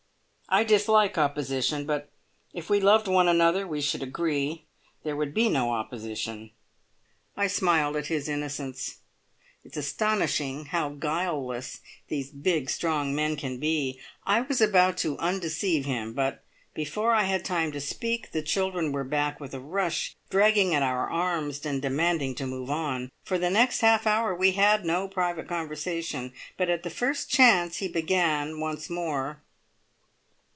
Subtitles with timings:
[0.53, 2.11] I dislike opposition, but
[2.51, 4.65] if we loved one another we should agree.
[5.01, 6.51] There would be no opposition."
[7.37, 8.97] I smiled at his innocence.
[9.63, 11.79] It is astonishing how guileless
[12.09, 14.01] these big, strong men can be.
[14.25, 16.43] I was about to undeceive him, but
[16.73, 20.83] before I had time to speak the children were back with a rush, dragging at
[20.83, 23.09] our arms, and demanding to move on.
[23.23, 27.77] For the next half hour we had no private conversation, but at the first chance
[27.77, 29.41] he began once more.